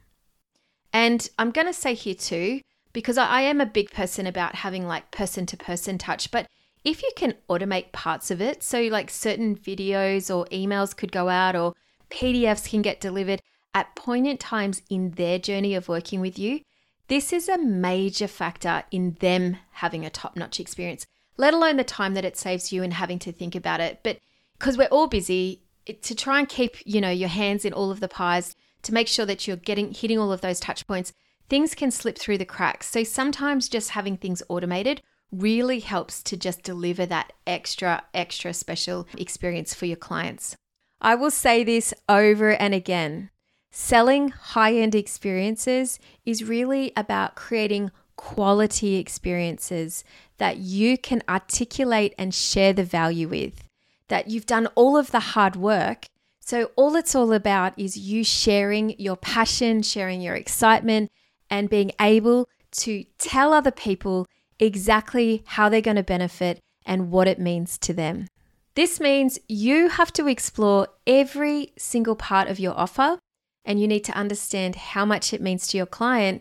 And 0.93 1.29
I'm 1.38 1.50
going 1.50 1.67
to 1.67 1.73
say 1.73 1.95
here 1.95 2.14
too, 2.14 2.61
because 2.93 3.17
I 3.17 3.41
am 3.43 3.61
a 3.61 3.67
big 3.67 3.91
person 3.91 4.26
about 4.26 4.57
having 4.57 4.87
like 4.87 5.11
person 5.11 5.47
to 5.47 5.57
person 5.57 5.97
touch, 5.97 6.31
but 6.31 6.47
if 6.85 7.02
you 7.02 7.11
can 7.17 7.35
automate 7.49 7.93
parts 7.93 8.31
of 8.31 8.43
it, 8.43 8.62
so 8.62 8.83
like 8.83 9.09
certain 9.09 9.57
videos 9.57 10.35
or 10.35 10.47
emails 10.47 10.95
could 10.95 11.12
go 11.12 11.29
out 11.29 11.57
or 11.57 11.75
PDFs 12.11 12.69
can 12.69 12.83
get 12.83 13.00
delivered 13.00 13.41
at 13.75 13.95
poignant 13.97 14.41
times 14.41 14.83
in 14.91 15.12
their 15.12 15.38
journey 15.38 15.75
of 15.75 15.88
working 15.88 16.21
with 16.21 16.38
you, 16.38 16.61
this 17.09 17.33
is 17.33 17.49
a 17.49 17.59
major 17.59 18.29
factor 18.29 18.85
in 18.91 19.17
them 19.21 19.57
having 19.73 20.05
a 20.05 20.11
top 20.11 20.37
notch 20.37 20.61
experience, 20.61 21.07
let 21.37 21.55
alone 21.55 21.76
the 21.76 21.85
time 21.85 22.14
that 22.14 22.25
it 22.25 22.37
saves 22.37 22.73
you 22.73 22.83
and 22.83 22.95
having 22.95 23.19
to 23.21 23.33
think 23.33 23.55
about 23.55 23.81
it. 23.81 24.00
But 24.02 24.19
because 24.59 24.79
we're 24.79 24.87
all 24.87 25.09
busy, 25.09 25.62
it, 25.87 26.02
to 26.05 26.14
try 26.14 26.38
and 26.38 26.49
keep, 26.49 26.76
you 26.85 27.00
know, 27.00 27.11
your 27.11 27.29
hands 27.29 27.64
in 27.64 27.73
all 27.73 27.91
of 27.91 28.00
the 28.00 28.09
pies, 28.09 28.55
to 28.83 28.95
make 28.95 29.09
sure 29.09 29.26
that 29.26 29.47
you're 29.47 29.57
getting 29.57 29.93
hitting 29.93 30.19
all 30.19 30.33
of 30.33 30.41
those 30.41 30.61
touch 30.61 30.87
points, 30.87 31.12
things 31.49 31.75
can 31.75 31.91
slip 31.91 32.19
through 32.19 32.38
the 32.38 32.45
cracks. 32.45 32.88
So 32.88 33.05
sometimes 33.05 33.69
just 33.69 33.91
having 33.91 34.17
things 34.17 34.43
automated 34.49 35.02
really 35.31 35.81
helps 35.81 36.23
to 36.25 36.37
just 36.37 36.62
deliver 36.62 37.07
that 37.07 37.33
extra, 37.47 38.02
extra 38.12 38.52
special 38.52 39.07
experience 39.17 39.75
for 39.75 39.87
your 39.87 39.97
clients. 39.97 40.57
I 41.00 41.14
will 41.14 41.31
say 41.31 41.64
this 41.64 41.93
over 42.09 42.50
and 42.50 42.75
again. 42.75 43.31
Selling 43.75 44.29
high 44.29 44.75
end 44.75 44.95
experiences 44.95 45.99
is 46.26 46.45
really 46.45 46.93
about 46.95 47.37
creating 47.37 47.91
quality 48.17 48.97
experiences 48.97 50.05
that 50.37 50.59
you 50.59 50.99
can 50.99 51.23
articulate 51.26 52.14
and 52.19 52.35
share 52.35 52.75
the 52.75 52.85
value 52.85 53.29
with, 53.29 53.67
that 54.09 54.29
you've 54.29 54.45
done 54.45 54.67
all 54.75 54.99
of 54.99 55.11
the 55.11 55.21
hard 55.21 55.57
work. 55.57 56.05
So, 56.38 56.71
all 56.76 56.95
it's 56.97 57.14
all 57.14 57.33
about 57.33 57.73
is 57.79 57.97
you 57.97 58.25
sharing 58.25 58.95
your 59.00 59.17
passion, 59.17 59.81
sharing 59.81 60.21
your 60.21 60.35
excitement, 60.35 61.11
and 61.49 61.71
being 61.71 61.93
able 61.99 62.50
to 62.73 63.05
tell 63.17 63.55
other 63.55 63.71
people 63.71 64.26
exactly 64.59 65.45
how 65.47 65.71
they're 65.71 65.81
going 65.81 65.97
to 65.97 66.02
benefit 66.02 66.61
and 66.85 67.11
what 67.11 67.26
it 67.26 67.38
means 67.38 67.79
to 67.79 67.95
them. 67.95 68.29
This 68.75 69.00
means 69.00 69.38
you 69.49 69.88
have 69.88 70.12
to 70.14 70.26
explore 70.26 70.88
every 71.07 71.73
single 71.79 72.17
part 72.17 72.49
of 72.49 72.61
your 72.61 72.79
offer 72.79 73.19
and 73.64 73.81
you 73.81 73.88
need 73.88 74.04
to 74.04 74.16
understand 74.16 74.76
how 74.76 75.04
much 75.04 75.33
it 75.33 75.40
means 75.40 75.66
to 75.69 75.76
your 75.76 75.87
client, 75.87 76.40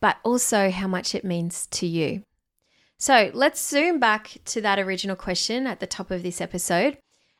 but 0.00 0.16
also 0.22 0.70
how 0.70 0.88
much 0.88 1.14
it 1.14 1.24
means 1.24 1.66
to 1.68 1.86
you. 1.86 2.22
So 2.98 3.30
let's 3.32 3.66
zoom 3.66 3.98
back 3.98 4.36
to 4.46 4.60
that 4.60 4.78
original 4.78 5.16
question 5.16 5.66
at 5.66 5.80
the 5.80 5.86
top 5.86 6.10
of 6.10 6.22
this 6.22 6.40
episode. 6.40 6.98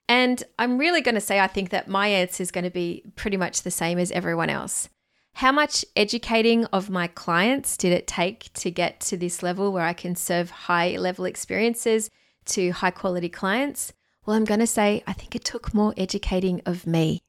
And 0.09 0.43
I'm 0.59 0.79
really 0.79 1.03
going 1.03 1.15
to 1.15 1.21
say, 1.21 1.39
I 1.39 1.47
think 1.47 1.71
that 1.71 1.87
my 1.87 2.09
answer 2.09 2.43
is 2.43 2.51
going 2.51 2.65
to 2.65 2.71
be 2.71 3.05
pretty 3.15 3.37
much 3.37 3.63
the 3.63 3.71
same 3.71 3.99
as 3.99 4.11
everyone 4.11 4.51
else. 4.51 4.89
How 5.35 5.53
much 5.53 5.85
educating 5.95 6.65
of 6.67 6.91
my 6.91 7.07
clients 7.07 7.77
did 7.77 7.93
it 7.93 8.07
take 8.07 8.53
to 8.55 8.71
get 8.71 9.01
to 9.03 9.17
this 9.17 9.43
level 9.43 9.73
where 9.73 9.85
I 9.85 9.93
can 9.93 10.17
serve 10.17 10.51
high 10.51 10.97
level 10.97 11.25
experiences 11.25 12.11
to 12.47 12.71
high 12.73 12.91
quality 12.91 13.29
clients? 13.29 13.93
Well, 14.27 14.37
I'm 14.37 14.45
going 14.45 14.61
to 14.61 14.67
say, 14.67 15.05
I 15.07 15.13
think 15.13 15.37
it 15.37 15.45
took 15.45 15.73
more 15.73 15.95
educating 15.97 16.61
of 16.67 16.87
me. 16.87 17.21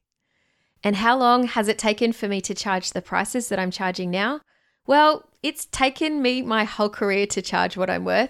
And 0.83 0.95
how 0.97 1.17
long 1.17 1.45
has 1.45 1.67
it 1.67 1.77
taken 1.77 2.11
for 2.11 2.27
me 2.27 2.41
to 2.41 2.55
charge 2.55 2.91
the 2.91 3.01
prices 3.01 3.49
that 3.49 3.59
I'm 3.59 3.71
charging 3.71 4.09
now? 4.09 4.41
Well, 4.87 5.29
it's 5.43 5.65
taken 5.65 6.21
me 6.21 6.41
my 6.41 6.63
whole 6.63 6.89
career 6.89 7.27
to 7.27 7.41
charge 7.41 7.77
what 7.77 7.89
I'm 7.89 8.05
worth, 8.05 8.29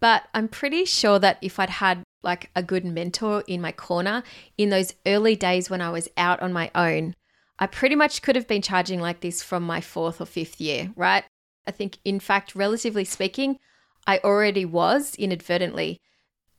but 0.00 0.24
I'm 0.32 0.48
pretty 0.48 0.84
sure 0.86 1.18
that 1.18 1.38
if 1.42 1.58
I'd 1.58 1.70
had 1.70 2.02
like 2.22 2.50
a 2.56 2.62
good 2.62 2.84
mentor 2.84 3.44
in 3.46 3.60
my 3.60 3.72
corner 3.72 4.22
in 4.56 4.70
those 4.70 4.94
early 5.06 5.36
days 5.36 5.70
when 5.70 5.80
I 5.80 5.90
was 5.90 6.08
out 6.16 6.40
on 6.40 6.52
my 6.52 6.70
own, 6.74 7.14
I 7.58 7.66
pretty 7.66 7.94
much 7.94 8.22
could 8.22 8.36
have 8.36 8.48
been 8.48 8.62
charging 8.62 9.00
like 9.00 9.20
this 9.20 9.42
from 9.42 9.62
my 9.62 9.82
fourth 9.82 10.20
or 10.20 10.26
fifth 10.26 10.60
year, 10.60 10.92
right? 10.96 11.24
I 11.66 11.70
think, 11.70 11.98
in 12.04 12.18
fact, 12.18 12.54
relatively 12.54 13.04
speaking, 13.04 13.58
I 14.06 14.18
already 14.24 14.64
was 14.64 15.14
inadvertently. 15.16 16.00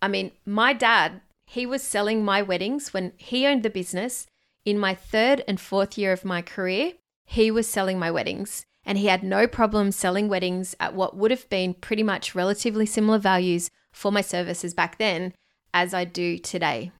I 0.01 0.07
mean, 0.07 0.31
my 0.45 0.73
dad, 0.73 1.21
he 1.45 1.65
was 1.65 1.81
selling 1.81 2.23
my 2.23 2.43
weddings 2.43 2.93
when 2.93 3.13
he 3.17 3.47
owned 3.47 3.63
the 3.63 3.69
business 3.71 4.27
in 4.65 4.77
my 4.77 4.93
third 4.93 5.43
and 5.47 5.59
fourth 5.59 5.97
year 5.97 6.11
of 6.11 6.25
my 6.25 6.41
career, 6.41 6.93
he 7.25 7.51
was 7.51 7.67
selling 7.67 7.97
my 7.97 8.11
weddings 8.11 8.65
and 8.85 8.97
he 8.97 9.07
had 9.07 9.23
no 9.23 9.47
problem 9.47 9.91
selling 9.91 10.27
weddings 10.27 10.75
at 10.79 10.93
what 10.93 11.15
would 11.15 11.31
have 11.31 11.47
been 11.49 11.73
pretty 11.73 12.03
much 12.03 12.35
relatively 12.35 12.85
similar 12.85 13.17
values 13.17 13.69
for 13.91 14.11
my 14.11 14.21
services 14.21 14.73
back 14.73 14.97
then 14.97 15.33
as 15.73 15.93
I 15.93 16.05
do 16.05 16.37
today. 16.37 16.91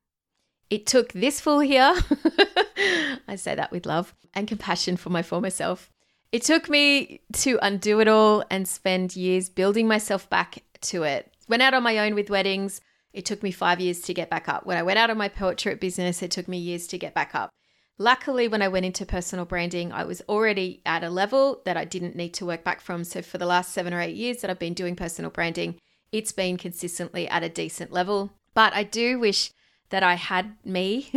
It 0.69 0.85
took 0.85 1.11
this 1.11 1.41
fool 1.41 1.59
here, 1.59 1.93
I 3.27 3.35
say 3.35 3.55
that 3.55 3.71
with 3.71 3.85
love 3.85 4.13
and 4.33 4.47
compassion 4.47 4.95
for 4.95 5.09
my 5.09 5.21
former 5.21 5.49
self. 5.49 5.89
It 6.31 6.43
took 6.43 6.69
me 6.69 7.19
to 7.33 7.59
undo 7.61 7.99
it 7.99 8.07
all 8.07 8.45
and 8.49 8.67
spend 8.67 9.15
years 9.15 9.49
building 9.49 9.87
myself 9.87 10.29
back 10.29 10.63
to 10.81 11.03
it. 11.03 11.33
Went 11.49 11.61
out 11.61 11.73
on 11.73 11.83
my 11.83 11.97
own 11.99 12.15
with 12.15 12.29
weddings, 12.29 12.79
it 13.13 13.25
took 13.25 13.43
me 13.43 13.51
five 13.51 13.79
years 13.79 14.01
to 14.01 14.13
get 14.13 14.29
back 14.29 14.47
up. 14.47 14.65
When 14.65 14.77
I 14.77 14.83
went 14.83 14.99
out 14.99 15.09
of 15.09 15.17
my 15.17 15.27
portrait 15.27 15.79
business, 15.79 16.21
it 16.21 16.31
took 16.31 16.47
me 16.47 16.57
years 16.57 16.87
to 16.87 16.97
get 16.97 17.13
back 17.13 17.35
up. 17.35 17.49
Luckily, 17.97 18.47
when 18.47 18.61
I 18.61 18.67
went 18.67 18.85
into 18.85 19.05
personal 19.05 19.45
branding, 19.45 19.91
I 19.91 20.05
was 20.05 20.21
already 20.27 20.81
at 20.85 21.03
a 21.03 21.09
level 21.09 21.61
that 21.65 21.77
I 21.77 21.85
didn't 21.85 22.15
need 22.15 22.33
to 22.35 22.45
work 22.45 22.63
back 22.63 22.81
from. 22.81 23.03
So, 23.03 23.21
for 23.21 23.37
the 23.37 23.45
last 23.45 23.73
seven 23.73 23.93
or 23.93 24.01
eight 24.01 24.15
years 24.15 24.41
that 24.41 24.49
I've 24.49 24.57
been 24.57 24.73
doing 24.73 24.95
personal 24.95 25.29
branding, 25.29 25.75
it's 26.11 26.31
been 26.31 26.57
consistently 26.57 27.27
at 27.27 27.43
a 27.43 27.49
decent 27.49 27.91
level. 27.91 28.31
But 28.53 28.73
I 28.73 28.83
do 28.83 29.19
wish 29.19 29.51
that 29.91 30.03
I 30.03 30.15
had 30.15 30.55
me 30.65 31.11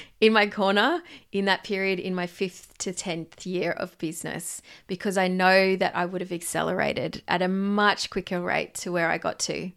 in 0.20 0.32
my 0.32 0.48
corner 0.48 1.02
in 1.32 1.46
that 1.46 1.64
period 1.64 1.98
in 1.98 2.14
my 2.14 2.26
fifth 2.26 2.76
to 2.78 2.92
10th 2.92 3.46
year 3.46 3.70
of 3.70 3.96
business 3.98 4.60
because 4.86 5.16
I 5.16 5.28
know 5.28 5.76
that 5.76 5.96
I 5.96 6.04
would 6.04 6.20
have 6.20 6.32
accelerated 6.32 7.22
at 7.26 7.42
a 7.42 7.48
much 7.48 8.10
quicker 8.10 8.40
rate 8.40 8.74
to 8.76 8.92
where 8.92 9.08
I 9.08 9.18
got 9.18 9.38
to. 9.40 9.70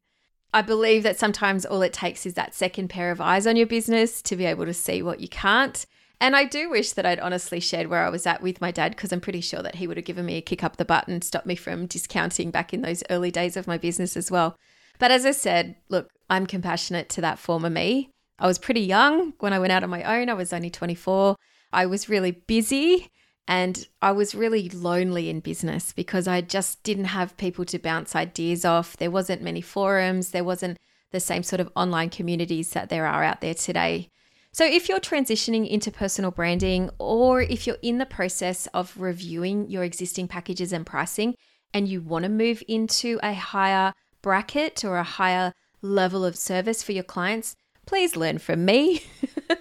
I 0.53 0.61
believe 0.61 1.03
that 1.03 1.17
sometimes 1.17 1.65
all 1.65 1.81
it 1.81 1.93
takes 1.93 2.25
is 2.25 2.33
that 2.33 2.53
second 2.53 2.89
pair 2.89 3.11
of 3.11 3.21
eyes 3.21 3.47
on 3.47 3.55
your 3.55 3.67
business 3.67 4.21
to 4.23 4.35
be 4.35 4.45
able 4.45 4.65
to 4.65 4.73
see 4.73 5.01
what 5.01 5.21
you 5.21 5.29
can't. 5.29 5.85
And 6.19 6.35
I 6.35 6.43
do 6.43 6.69
wish 6.69 6.91
that 6.91 7.05
I'd 7.05 7.19
honestly 7.19 7.59
shared 7.59 7.87
where 7.87 8.05
I 8.05 8.09
was 8.09 8.27
at 8.27 8.43
with 8.43 8.61
my 8.61 8.69
dad 8.69 8.91
because 8.91 9.11
I'm 9.11 9.21
pretty 9.21 9.41
sure 9.41 9.63
that 9.63 9.75
he 9.75 9.87
would 9.87 9.97
have 9.97 10.05
given 10.05 10.25
me 10.25 10.35
a 10.35 10.41
kick 10.41 10.63
up 10.63 10.77
the 10.77 10.85
butt 10.85 11.07
and 11.07 11.23
stopped 11.23 11.47
me 11.47 11.55
from 11.55 11.87
discounting 11.87 12.51
back 12.51 12.73
in 12.73 12.81
those 12.81 13.03
early 13.09 13.31
days 13.31 13.57
of 13.57 13.65
my 13.65 13.77
business 13.77 14.15
as 14.17 14.29
well. 14.29 14.55
But 14.99 15.09
as 15.09 15.25
I 15.25 15.31
said, 15.31 15.77
look, 15.89 16.09
I'm 16.29 16.45
compassionate 16.45 17.09
to 17.09 17.21
that 17.21 17.39
former 17.39 17.69
me. 17.69 18.11
I 18.37 18.45
was 18.45 18.59
pretty 18.59 18.81
young 18.81 19.33
when 19.39 19.53
I 19.53 19.59
went 19.59 19.71
out 19.71 19.83
on 19.83 19.89
my 19.89 20.03
own. 20.03 20.29
I 20.29 20.33
was 20.33 20.53
only 20.53 20.69
24. 20.69 21.35
I 21.73 21.85
was 21.85 22.09
really 22.09 22.31
busy 22.31 23.09
and 23.47 23.87
I 24.01 24.11
was 24.11 24.35
really 24.35 24.69
lonely 24.69 25.29
in 25.29 25.39
business 25.39 25.91
because 25.91 26.27
I 26.27 26.41
just 26.41 26.83
didn't 26.83 27.05
have 27.05 27.37
people 27.37 27.65
to 27.65 27.79
bounce 27.79 28.15
ideas 28.15 28.63
off. 28.63 28.97
There 28.97 29.11
wasn't 29.11 29.41
many 29.41 29.61
forums, 29.61 30.31
there 30.31 30.43
wasn't 30.43 30.77
the 31.11 31.19
same 31.19 31.43
sort 31.43 31.59
of 31.59 31.71
online 31.75 32.09
communities 32.09 32.71
that 32.71 32.89
there 32.89 33.05
are 33.05 33.23
out 33.23 33.41
there 33.41 33.53
today. 33.53 34.09
So, 34.53 34.65
if 34.65 34.89
you're 34.89 34.99
transitioning 34.99 35.69
into 35.69 35.91
personal 35.91 36.31
branding 36.31 36.89
or 36.99 37.41
if 37.41 37.65
you're 37.65 37.77
in 37.81 37.99
the 37.99 38.05
process 38.05 38.67
of 38.73 38.93
reviewing 38.99 39.69
your 39.69 39.83
existing 39.83 40.27
packages 40.27 40.73
and 40.73 40.85
pricing 40.85 41.35
and 41.73 41.87
you 41.87 42.01
want 42.01 42.23
to 42.23 42.29
move 42.29 42.61
into 42.67 43.17
a 43.23 43.33
higher 43.33 43.93
bracket 44.21 44.83
or 44.83 44.97
a 44.97 45.03
higher 45.03 45.53
level 45.81 46.25
of 46.25 46.35
service 46.35 46.83
for 46.83 46.91
your 46.91 47.03
clients, 47.03 47.55
please 47.85 48.15
learn 48.15 48.37
from 48.37 48.65
me. 48.65 49.03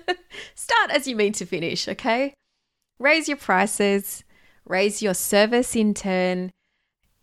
Start 0.55 0.91
as 0.91 1.07
you 1.07 1.15
mean 1.15 1.33
to 1.35 1.47
finish, 1.47 1.87
okay? 1.87 2.35
Raise 3.01 3.27
your 3.27 3.37
prices, 3.37 4.23
raise 4.65 5.03
your 5.03 5.15
service 5.15 5.75
in 5.75 5.95
turn, 5.95 6.53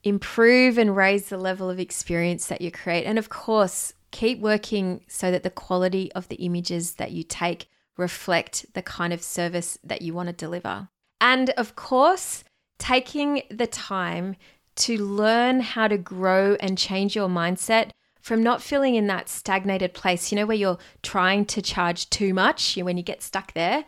improve 0.04 0.78
and 0.78 0.96
raise 0.96 1.30
the 1.30 1.38
level 1.38 1.70
of 1.70 1.80
experience 1.80 2.48
that 2.48 2.60
you 2.60 2.72
create. 2.72 3.06
And 3.06 3.18
of 3.18 3.30
course, 3.30 3.94
keep 4.12 4.40
working 4.42 5.06
so 5.08 5.32
that 5.32 5.44
the 5.44 5.50
quality 5.50 6.12
of 6.14 6.28
the 6.28 6.38
images 6.38 6.96
that 6.96 7.12
you 7.12 7.24
take 7.24 7.70
reflect 7.96 8.66
the 8.74 8.82
kind 8.82 9.14
of 9.14 9.24
service 9.24 9.78
that 9.84 10.02
you 10.02 10.14
want 10.14 10.28
to 10.28 10.34
deliver. 10.34 10.90
And 11.22 11.52
of 11.52 11.76
course, 11.76 12.44
taking 12.78 13.44
the 13.50 13.68
time 13.68 14.36
to 14.78 14.98
learn 14.98 15.60
how 15.62 15.88
to 15.88 15.98
grow 15.98 16.56
and 16.60 16.78
change 16.78 17.16
your 17.16 17.28
mindset 17.28 17.92
from 18.22 18.44
not 18.44 18.62
feeling 18.62 18.96
in 18.96 19.08
that 19.08 19.30
stagnated 19.30 19.94
place, 19.94 20.32
you 20.32 20.36
know, 20.36 20.46
where 20.46 20.58
you're 20.58 20.78
trying 21.02 21.46
to 21.46 21.62
charge 21.62 22.10
too 22.10 22.34
much 22.34 22.78
when 22.78 22.98
you 22.98 23.04
get 23.04 23.24
stuck 23.24 23.54
there, 23.54 23.86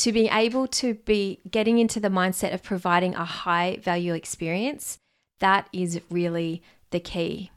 to 0.00 0.12
be 0.12 0.28
able 0.28 0.66
to 0.66 0.94
be 0.94 1.40
getting 1.50 1.78
into 1.78 2.00
the 2.00 2.08
mindset 2.08 2.54
of 2.54 2.62
providing 2.62 3.14
a 3.14 3.24
high 3.24 3.78
value 3.82 4.14
experience, 4.14 4.98
that 5.40 5.68
is 5.74 6.00
really 6.10 6.62
the 6.90 7.00
key. 7.00 7.50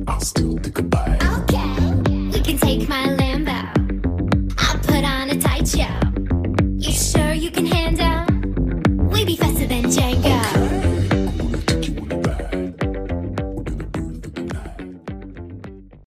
I'll 0.08 0.22
still 0.22 0.58
think 0.58 0.76
goodbye. 0.76 1.18
Okay, 1.42 2.38
you 2.38 2.42
can 2.42 2.58
take 2.58 2.88
my 2.88 3.08
Lambo. 3.08 4.56
I'll 4.58 4.80
put 4.80 5.04
on 5.04 5.30
a 5.32 5.40
tight 5.40 5.68
show. 5.68 6.00
You 6.78 6.94
sure 6.94 7.34
you 7.34 7.52
can 7.52 7.66
handle 7.66 8.10